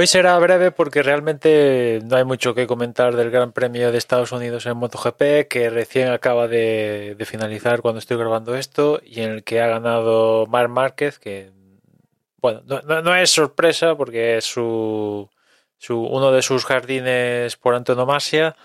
Hoy 0.00 0.06
será 0.06 0.38
breve 0.38 0.70
porque 0.70 1.02
realmente 1.02 2.00
no 2.06 2.16
hay 2.16 2.24
mucho 2.24 2.54
que 2.54 2.66
comentar 2.66 3.16
del 3.16 3.30
Gran 3.30 3.52
Premio 3.52 3.92
de 3.92 3.98
Estados 3.98 4.32
Unidos 4.32 4.64
en 4.64 4.78
MotoGP 4.78 5.46
que 5.46 5.68
recién 5.68 6.08
acaba 6.08 6.48
de, 6.48 7.22
finalizar 7.26 7.82
cuando 7.82 7.98
estoy 7.98 8.16
grabando 8.16 8.56
esto 8.56 9.02
y 9.04 9.20
en 9.20 9.30
el 9.30 9.44
que 9.44 9.60
ha 9.60 9.66
ganado 9.66 10.46
Marc 10.46 10.70
Márquez 10.70 11.18
que 11.18 11.52
bueno 12.38 12.62
no, 12.66 13.14
es 13.14 13.28
sorpresa 13.28 13.94
porque 13.94 14.38
es 14.38 14.46
su 14.46 15.28
uno 15.90 16.32
de 16.32 16.40
sus 16.40 16.64
jardines 16.64 17.56
por 17.56 17.74
antonomasia 17.74 18.56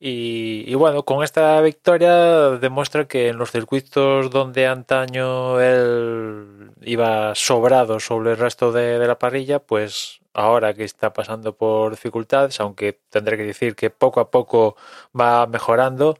y, 0.00 0.74
bueno, 0.74 1.04
con 1.04 1.24
esta 1.24 1.60
victoria 1.60 2.50
demuestra 2.50 3.08
que 3.08 3.28
en 3.28 3.36
los 3.36 3.50
circuitos 3.50 4.30
donde 4.30 4.66
antaño 4.68 5.60
él 5.60 6.70
iba 6.82 7.34
sobrado 7.34 7.98
sobre 7.98 8.32
el 8.32 8.36
resto 8.38 8.70
de, 8.70 9.04
la 9.06 9.18
parrilla, 9.18 9.58
pues 9.58 10.20
ahora 10.34 10.72
que 10.74 10.84
está 10.84 11.12
pasando 11.12 11.56
por 11.56 11.90
dificultades, 11.92 12.60
aunque 12.60 13.00
tendré 13.10 13.36
que 13.36 13.44
decir 13.44 13.74
que 13.74 13.90
poco 13.90 14.20
a 14.20 14.30
poco 14.30 14.76
va 15.18 15.46
mejorando, 15.48 16.16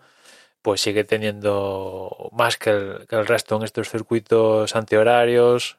pues 0.62 0.80
sigue 0.80 1.04
teniendo 1.04 2.30
más 2.32 2.56
que 2.58 2.70
el, 2.70 3.06
que 3.08 3.16
el 3.16 3.26
resto 3.26 3.56
en 3.56 3.64
estos 3.64 3.90
circuitos 3.90 4.74
antihorarios 4.76 5.78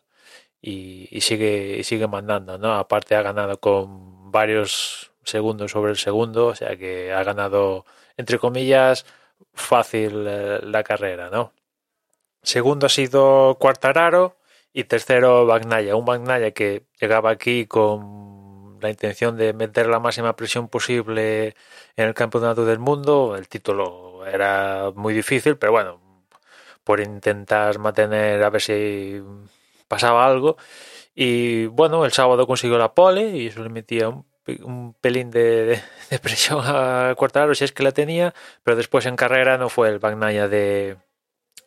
y, 0.61 1.09
y 1.11 1.21
sigue, 1.21 1.77
y 1.79 1.83
sigue 1.83 2.07
mandando, 2.07 2.57
¿no? 2.57 2.75
Aparte 2.75 3.15
ha 3.15 3.21
ganado 3.23 3.59
con 3.59 4.31
varios 4.31 5.08
segundos 5.29 5.71
sobre 5.71 5.91
el 5.91 5.97
segundo, 5.97 6.47
o 6.47 6.55
sea 6.55 6.75
que 6.77 7.13
ha 7.13 7.23
ganado, 7.23 7.85
entre 8.17 8.39
comillas, 8.39 9.05
fácil 9.53 10.25
eh, 10.27 10.59
la 10.63 10.83
carrera, 10.83 11.29
¿no? 11.29 11.53
Segundo 12.41 12.85
ha 12.87 12.89
sido 12.89 13.57
Quartararo 13.59 14.37
y 14.73 14.85
tercero 14.85 15.45
Bagnaia, 15.45 15.95
un 15.95 16.05
Bagnaia 16.05 16.51
que 16.51 16.83
llegaba 16.99 17.31
aquí 17.31 17.65
con 17.67 18.79
la 18.81 18.89
intención 18.89 19.37
de 19.37 19.53
meter 19.53 19.87
la 19.87 19.99
máxima 19.99 20.35
presión 20.35 20.69
posible 20.69 21.55
en 21.95 22.07
el 22.07 22.13
campeonato 22.13 22.65
del 22.65 22.79
mundo. 22.79 23.35
El 23.37 23.47
título 23.49 24.25
era 24.25 24.91
muy 24.95 25.13
difícil, 25.13 25.57
pero 25.57 25.73
bueno, 25.73 26.01
por 26.83 26.99
intentar 27.01 27.79
mantener 27.79 28.43
a 28.43 28.49
ver 28.49 28.61
si 28.61 29.21
pasaba 29.87 30.25
algo. 30.25 30.57
Y 31.15 31.67
bueno, 31.67 32.05
el 32.05 32.11
sábado 32.13 32.47
consiguió 32.47 32.77
la 32.77 32.93
pole 32.93 33.29
y 33.37 33.47
eso 33.47 33.63
le 33.63 33.69
metía 33.69 34.09
un, 34.09 34.25
un 34.63 34.93
pelín 34.93 35.31
de, 35.31 35.81
de- 36.09 36.19
presión 36.19 36.61
a 36.63 37.13
Quartararo 37.17 37.53
si 37.55 37.65
es 37.65 37.71
que 37.71 37.83
la 37.83 37.91
tenía, 37.91 38.33
pero 38.63 38.77
después 38.77 39.05
en 39.05 39.15
carrera 39.15 39.57
no 39.57 39.69
fue 39.69 39.89
el 39.89 39.99
Bagnaia 39.99 40.47
de 40.47 40.97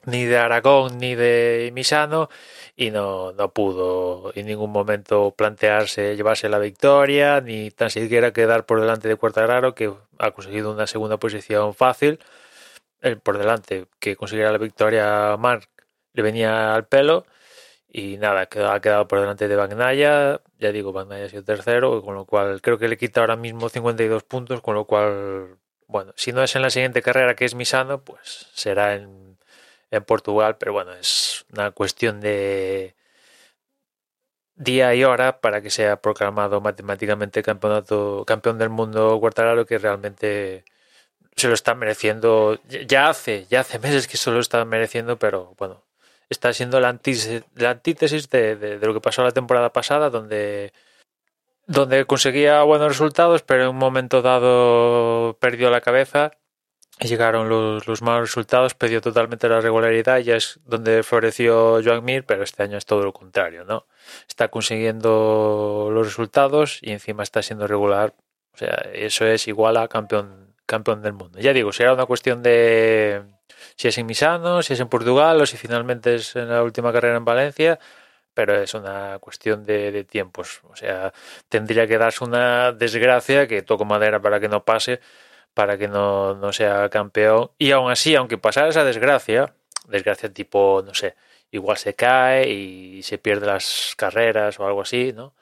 ni 0.05 0.25
de 0.25 0.37
Aragón 0.37 0.99
ni 0.99 1.15
de 1.15 1.71
Misano 1.75 2.29
y 2.75 2.91
no, 2.91 3.33
no 3.33 3.53
pudo 3.53 4.33
en 4.35 4.47
ningún 4.47 4.73
momento 4.73 5.33
plantearse 5.37 6.17
llevarse 6.17 6.49
la 6.49 6.59
victoria 6.59 7.41
ni 7.41 7.71
tan 7.71 7.89
siquiera 7.91 8.33
quedar 8.33 8.67
por 8.67 8.81
delante 8.81 9.07
de 9.09 9.15
Quartararo 9.17 9.75
que 9.77 9.93
ha 10.19 10.31
conseguido 10.33 10.73
una 10.73 10.87
segunda 10.89 11.19
posición 11.19 11.73
fácil. 11.75 12.19
El 13.01 13.19
por 13.19 13.39
delante 13.39 13.87
que 14.01 14.17
consiguiera 14.17 14.51
la 14.53 14.59
victoria 14.59 15.37
Marc 15.39 15.69
le 16.15 16.23
venía 16.23 16.75
al 16.75 16.87
pelo 16.87 17.25
y 17.95 18.17
nada, 18.17 18.43
ha 18.43 18.81
quedado 18.81 19.07
por 19.07 19.21
delante 19.21 19.49
de 19.49 19.57
Bagnaia, 19.57 20.41
ya 20.59 20.73
digo, 20.73 20.93
Bagnaia 20.93 21.27
ha 21.27 21.29
sido 21.29 21.45
tercero, 21.45 22.03
con 22.03 22.15
lo 22.15 22.25
cual 22.25 22.63
creo 22.63 22.79
que 22.79 22.89
le 22.89 22.97
quita 22.97 23.21
ahora 23.21 23.37
mismo 23.37 23.69
52 23.69 24.25
puntos, 24.25 24.63
con 24.63 24.75
lo 24.75 24.87
cual, 24.87 25.59
bueno, 25.89 26.13
si 26.17 26.33
no 26.33 26.43
es 26.43 26.57
en 26.57 26.63
la 26.63 26.71
siguiente 26.71 27.03
carrera 27.03 27.37
que 27.37 27.45
es 27.45 27.55
Misano, 27.55 28.03
pues 28.03 28.49
será 28.55 28.95
en, 28.95 29.39
en 29.91 30.05
Portugal, 30.05 30.57
pero 30.59 30.73
bueno, 30.73 30.95
es 30.95 31.45
una 31.53 31.73
cuestión 31.73 32.21
de 32.21 32.97
día 34.55 34.95
y 34.95 35.05
hora 35.05 35.41
para 35.41 35.61
que 35.63 35.71
sea 35.71 36.01
proclamado 36.01 36.61
matemáticamente 36.61 37.43
campeonato, 37.43 38.25
campeón 38.27 38.59
del 38.59 38.71
mundo 38.71 39.19
Quartararo, 39.21 39.67
que 39.67 39.79
realmente 39.79 40.65
se 41.37 41.49
lo 41.49 41.55
está 41.55 41.75
mereciendo, 41.75 42.61
ya 42.69 43.09
hace, 43.09 43.47
ya 43.51 43.61
hace 43.61 43.79
meses 43.79 44.09
que 44.09 44.17
se 44.17 44.31
lo 44.31 44.41
está 44.41 44.65
mereciendo, 44.65 45.19
pero 45.19 45.55
bueno, 45.59 45.85
está 46.33 46.53
siendo 46.53 46.81
la 46.81 46.89
antítesis, 46.89 48.31
de, 48.31 48.79
lo 48.83 48.95
que 48.95 49.01
pasó 49.01 49.23
la 49.23 49.31
temporada 49.31 49.73
pasada, 49.73 50.11
donde, 50.11 50.73
donde 51.67 52.05
conseguía 52.07 52.63
buenos 52.63 52.89
resultados, 52.89 53.43
pero 53.43 53.65
en 53.65 53.69
un 53.71 53.77
momento 53.77 54.23
dado 54.23 55.37
perdió 55.41 55.71
la 55.71 55.81
cabeza 55.81 56.33
y 56.99 57.07
llegaron 57.07 57.49
los, 57.49 57.87
los 57.87 58.03
malos 58.03 58.31
resultados, 58.31 58.75
perdió 58.75 59.01
totalmente 59.01 59.49
la 59.49 59.61
regularidad 59.61 60.19
y 60.19 60.31
es 60.31 60.61
donde 60.65 61.03
floreció 61.03 61.81
Joan 61.85 62.05
Mir, 62.05 62.25
pero 62.25 62.43
este 62.43 62.63
año 62.63 62.79
es 62.79 62.87
todo 62.87 63.03
lo 63.03 63.13
contrario, 63.13 63.65
¿no? 63.65 63.87
Está 64.29 64.49
consiguiendo 64.49 65.91
los 65.93 66.07
resultados 66.07 66.79
y 66.83 66.93
encima 66.93 67.23
está 67.23 67.43
siendo 67.43 67.67
regular, 67.67 68.15
o 68.55 68.57
sea, 68.57 68.75
eso 68.93 69.27
es 69.27 69.49
igual 69.49 69.77
a 69.77 69.89
campeón, 69.89 70.55
campeón 70.67 71.03
del 71.03 71.13
mundo. 71.15 71.39
Ya 71.39 71.53
digo, 71.53 71.73
será 71.73 71.95
una 71.95 72.07
cuestión 72.07 72.43
de 72.43 73.23
si 73.83 73.89
es 73.89 73.99
en 73.99 74.07
Misano, 74.07 74.63
si 74.63 74.75
es 74.75 74.81
en 74.81 74.89
Portugal 74.89 75.41
o 75.41 75.47
si 75.47 75.57
finalmente 75.57 76.15
es 76.15 76.37
en 76.37 76.49
la 76.49 76.63
última 76.63 76.93
carrera 76.93 77.17
en 77.17 77.25
Valencia, 77.25 77.81
pero 78.35 78.55
es 78.63 78.75
una 78.75 79.19
cuestión 79.19 79.65
de, 79.65 80.05
tiempos. 80.05 80.61
O 80.71 80.77
sea, 80.77 81.13
tendría 81.49 81.87
que 81.89 81.99
darse 81.99 82.23
una 82.25 82.71
desgracia 82.73 83.49
que 83.49 83.63
toco 83.63 83.85
madera 83.85 84.21
para 84.23 84.39
que 84.39 84.49
no 84.49 84.65
pase, 84.65 85.01
para 85.55 85.77
que 85.79 85.89
no, 85.89 86.35
no 86.35 86.53
sea 86.53 86.89
campeón. 86.91 87.51
Y 87.59 87.73
aún 87.73 87.91
así, 87.91 88.15
aunque 88.15 88.39
pasara 88.39 88.69
esa 88.69 88.85
desgracia, 88.85 89.55
desgracia 89.89 90.33
tipo, 90.33 90.83
no 90.87 90.95
sé, 90.95 91.17
igual 91.51 91.77
se 91.77 91.95
cae 91.95 92.51
y 92.51 93.03
se 93.03 93.19
pierde 93.19 93.47
las 93.47 93.95
carreras 93.97 94.61
o 94.61 94.67
algo 94.67 94.83
así, 94.83 95.13
¿no? 95.13 95.35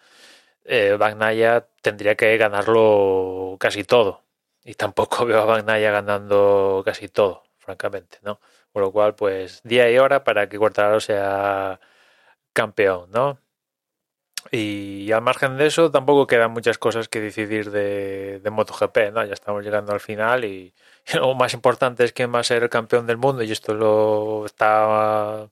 Eh, 0.65 0.97
Bagnaia 0.99 1.67
tendría 1.83 2.15
que 2.17 2.37
ganarlo 2.39 3.56
casi 3.61 3.84
todo. 3.84 4.23
Y 4.65 4.75
tampoco 4.75 5.27
veo 5.27 5.41
a 5.43 5.45
Bagnaia 5.45 5.91
ganando 5.91 6.83
casi 6.87 7.09
todo, 7.09 7.45
francamente, 7.70 8.19
¿no? 8.22 8.41
Con 8.72 8.82
lo 8.82 8.92
cual, 8.92 9.14
pues, 9.14 9.60
día 9.64 9.91
y 9.91 9.98
hora 9.98 10.25
para 10.25 10.48
que 10.48 10.58
Quartararo 10.58 11.00
sea 11.00 11.81
campeón, 12.53 13.10
¿no? 13.12 13.38
Y 14.50 15.12
al 15.12 15.20
margen 15.22 15.56
de 15.58 15.66
eso, 15.66 15.91
tampoco 15.91 16.26
quedan 16.26 16.50
muchas 16.53 16.78
cosas 16.78 17.08
que 17.08 17.20
decidir 17.20 17.70
de, 17.70 18.41
de 18.41 18.50
MotoGP, 18.50 19.12
¿no? 19.12 19.25
Ya 19.25 19.34
estamos 19.34 19.62
llegando 19.64 19.92
al 19.92 20.00
final 20.00 20.44
y, 20.44 20.75
y 21.06 21.12
lo 21.16 21.34
más 21.34 21.54
importante 21.54 22.04
es 22.04 22.12
quién 22.12 22.34
va 22.34 22.41
a 22.41 22.44
ser 22.44 22.62
el 22.62 22.70
campeón 22.70 23.06
del 23.06 23.19
mundo 23.19 23.42
y 23.42 23.53
esto 23.53 23.75
lo 23.75 24.47
está 24.47 25.48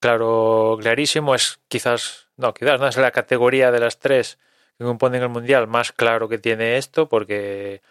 claro, 0.00 0.78
clarísimo. 0.80 1.34
Es 1.34 1.60
quizás, 1.68 2.28
no, 2.36 2.54
quizás 2.54 2.80
no 2.80 2.88
es 2.88 2.96
la 2.96 3.10
categoría 3.10 3.70
de 3.72 3.80
las 3.80 3.98
tres 3.98 4.38
que 4.78 4.84
componen 4.84 5.22
el 5.22 5.28
mundial 5.28 5.66
más 5.66 5.92
claro 5.92 6.28
que 6.28 6.38
tiene 6.38 6.76
esto 6.78 7.08
porque 7.08 7.82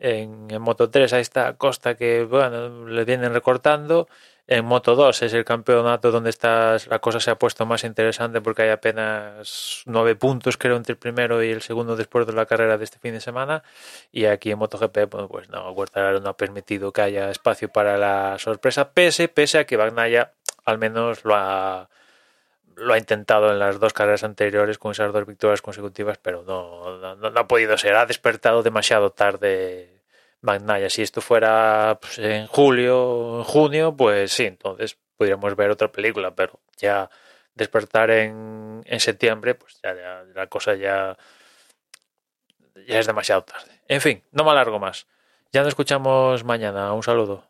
en, 0.00 0.48
Moto 0.60 0.90
3 0.90 1.12
ahí 1.12 1.20
está 1.20 1.54
Costa 1.56 1.94
que, 1.94 2.24
bueno, 2.24 2.88
le 2.88 3.04
vienen 3.04 3.32
recortando. 3.32 4.08
En 4.46 4.64
Moto 4.64 4.96
2 4.96 5.22
es 5.22 5.32
el 5.34 5.44
campeonato 5.44 6.10
donde 6.10 6.30
está, 6.30 6.76
la 6.88 6.98
cosa 6.98 7.20
se 7.20 7.30
ha 7.30 7.38
puesto 7.38 7.66
más 7.66 7.84
interesante 7.84 8.40
porque 8.40 8.62
hay 8.62 8.70
apenas 8.70 9.82
nueve 9.86 10.16
puntos, 10.16 10.56
creo, 10.56 10.76
entre 10.76 10.94
el 10.94 10.98
primero 10.98 11.40
y 11.44 11.50
el 11.50 11.62
segundo 11.62 11.94
después 11.94 12.26
de 12.26 12.32
la 12.32 12.46
carrera 12.46 12.76
de 12.76 12.84
este 12.84 12.98
fin 12.98 13.12
de 13.12 13.20
semana. 13.20 13.62
Y 14.10 14.24
aquí 14.24 14.50
en 14.50 14.58
MotoGP, 14.58 15.08
bueno, 15.10 15.28
pues 15.28 15.48
no, 15.50 15.72
Quartararo 15.74 16.20
no 16.20 16.30
ha 16.30 16.36
permitido 16.36 16.92
que 16.92 17.02
haya 17.02 17.30
espacio 17.30 17.68
para 17.68 17.96
la 17.96 18.38
sorpresa, 18.40 18.90
pese, 18.90 19.28
pese 19.28 19.58
a 19.58 19.66
que 19.66 19.76
Bagnaia 19.76 20.32
al 20.64 20.78
menos 20.78 21.24
lo 21.24 21.34
ha, 21.36 21.88
lo 22.76 22.94
ha 22.94 22.98
intentado 22.98 23.50
en 23.50 23.58
las 23.58 23.78
dos 23.78 23.92
carreras 23.92 24.24
anteriores 24.24 24.78
con 24.78 24.92
esas 24.92 25.12
dos 25.12 25.26
victorias 25.26 25.62
consecutivas, 25.62 26.18
pero 26.18 26.42
no, 26.42 26.98
no, 26.98 27.16
no 27.16 27.40
ha 27.40 27.48
podido 27.48 27.76
ser. 27.78 27.94
Ha 27.96 28.06
despertado 28.06 28.62
demasiado 28.62 29.10
tarde 29.10 30.00
Bagnaia. 30.40 30.90
Si 30.90 31.02
esto 31.02 31.20
fuera 31.20 31.98
pues, 32.00 32.18
en 32.18 32.46
julio 32.46 33.38
en 33.38 33.44
junio, 33.44 33.96
pues 33.96 34.32
sí, 34.32 34.46
entonces 34.46 34.96
podríamos 35.16 35.54
ver 35.56 35.70
otra 35.70 35.92
película, 35.92 36.34
pero 36.34 36.60
ya 36.76 37.10
despertar 37.54 38.10
en, 38.10 38.82
en 38.86 39.00
septiembre, 39.00 39.54
pues 39.54 39.80
ya, 39.82 39.94
ya, 39.94 40.24
la 40.34 40.46
cosa 40.46 40.74
ya, 40.74 41.16
ya 42.86 42.98
es 42.98 43.06
demasiado 43.06 43.42
tarde. 43.42 43.82
En 43.88 44.00
fin, 44.00 44.22
no 44.32 44.44
me 44.44 44.50
alargo 44.50 44.78
más. 44.78 45.06
Ya 45.52 45.60
nos 45.60 45.68
escuchamos 45.68 46.44
mañana. 46.44 46.92
Un 46.92 47.02
saludo. 47.02 47.49